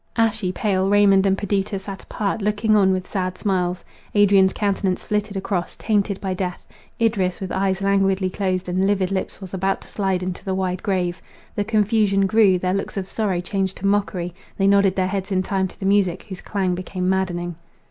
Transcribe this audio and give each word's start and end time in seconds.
Ashy 0.15 0.51
pale, 0.51 0.89
Raymond 0.89 1.27
and 1.27 1.37
Perdita 1.37 1.77
sat 1.77 2.01
apart, 2.01 2.41
looking 2.41 2.75
on 2.75 2.91
with 2.91 3.05
sad 3.05 3.37
smiles. 3.37 3.83
Adrian's 4.15 4.51
countenance 4.51 5.03
flitted 5.03 5.37
across, 5.37 5.75
tainted 5.75 6.19
by 6.19 6.33
death—Idris, 6.33 7.39
with 7.39 7.51
eyes 7.51 7.81
languidly 7.81 8.27
closed 8.27 8.67
and 8.67 8.87
livid 8.87 9.11
lips, 9.11 9.39
was 9.39 9.53
about 9.53 9.79
to 9.81 9.87
slide 9.87 10.23
into 10.23 10.43
the 10.43 10.55
wide 10.55 10.81
grave. 10.81 11.21
The 11.53 11.63
confusion 11.63 12.25
grew—their 12.25 12.73
looks 12.73 12.97
of 12.97 13.07
sorrow 13.07 13.41
changed 13.41 13.77
to 13.77 13.85
mockery; 13.85 14.33
they 14.57 14.65
nodded 14.65 14.95
their 14.95 15.05
heads 15.05 15.31
in 15.31 15.43
time 15.43 15.67
to 15.67 15.79
the 15.79 15.85
music, 15.85 16.23
whose 16.27 16.41
clang 16.41 16.73
became 16.73 17.07
maddening. 17.07 17.53